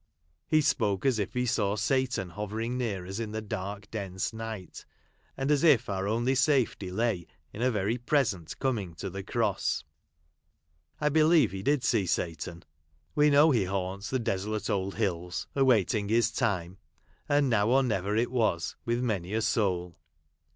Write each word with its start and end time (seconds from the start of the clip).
He 0.47 0.61
spoke 0.61 1.05
as 1.05 1.19
if 1.19 1.35
he 1.35 1.43
s;t\v 1.43 1.75
Satan 1.77 2.29
hovering 2.31 2.75
near 2.75 3.05
us 3.05 3.19
in 3.19 3.33
the 3.33 3.39
dark 3.41 3.91
dense 3.91 4.33
night, 4.33 4.83
and 5.37 5.51
as 5.51 5.63
if 5.63 5.89
our 5.89 6.07
only 6.07 6.33
safety 6.33 6.89
lay 6.89 7.27
in 7.53 7.61
a 7.61 7.69
very 7.69 7.99
present 7.99 8.57
coming 8.57 8.95
to 8.95 9.11
the 9.11 9.21
Cross; 9.21 9.83
I 10.99 11.09
believe 11.09 11.51
he 11.51 11.61
did 11.61 11.83
see 11.83 12.07
Satan; 12.07 12.63
Ave 13.15 13.29
know 13.29 13.51
he 13.51 13.65
haunts 13.65 14.09
the 14.09 14.17
desolate 14.17 14.71
old 14.71 14.95
hills, 14.95 15.45
awaiting 15.55 16.09
his 16.09 16.31
time, 16.31 16.79
and 17.29 17.47
now 17.47 17.67
or 17.69 17.83
never 17.83 18.15
it 18.15 18.31
was, 18.31 18.75
with 18.83 19.03
many 19.03 19.35
a 19.35 19.41
soul. 19.43 19.99